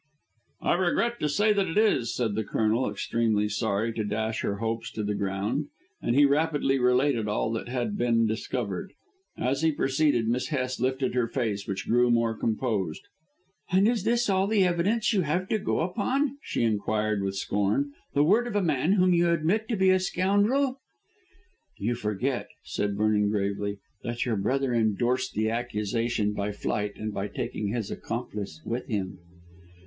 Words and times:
"I 0.63 0.73
regret 0.73 1.19
to 1.19 1.29
say 1.29 1.53
that 1.53 1.67
it 1.67 1.77
is," 1.77 2.15
said 2.15 2.33
the 2.33 2.43
Colonel, 2.43 2.89
extremely 2.89 3.47
sorry 3.47 3.93
to 3.93 4.03
dash 4.03 4.41
her 4.41 4.55
hopes 4.55 4.89
to 4.93 5.03
the 5.03 5.13
ground, 5.13 5.67
and 6.01 6.15
he 6.15 6.25
rapidly 6.25 6.79
related 6.79 7.27
all 7.27 7.51
that 7.51 7.67
had 7.69 7.99
been 7.99 8.25
discovered. 8.25 8.93
As 9.37 9.61
he 9.61 9.71
proceeded 9.71 10.27
Miss 10.27 10.47
Hest 10.47 10.79
lifted 10.81 11.13
her 11.13 11.27
face, 11.27 11.67
which 11.67 11.87
grew 11.87 12.09
more 12.09 12.35
composed. 12.35 13.03
"And 13.71 13.87
is 13.87 14.03
this 14.03 14.27
all 14.27 14.47
the 14.47 14.63
evidence 14.65 15.13
you 15.13 15.21
have 15.21 15.47
to 15.49 15.59
go 15.59 15.81
upon?" 15.81 16.39
she 16.41 16.63
inquired 16.63 17.21
with 17.21 17.35
scorn; 17.35 17.91
"The 18.15 18.23
word 18.23 18.47
of 18.47 18.55
a 18.55 18.63
man 18.63 18.93
whom 18.93 19.13
you 19.13 19.29
admit 19.29 19.67
to 19.69 19.75
be 19.75 19.91
a 19.91 19.99
scoundrel?" 19.99 20.79
"You 21.77 21.93
forget," 21.93 22.47
said 22.63 22.97
Vernon 22.97 23.29
gravely, 23.29 23.77
"that 24.01 24.25
your 24.25 24.35
brother 24.35 24.73
endorsed 24.73 25.35
the 25.35 25.51
accusation 25.51 26.33
by 26.33 26.51
flight 26.53 26.93
and 26.95 27.13
by 27.13 27.27
taking 27.27 27.67
his 27.67 27.91
accomplice 27.91 28.61
with 28.65 28.87
him." 28.87 29.19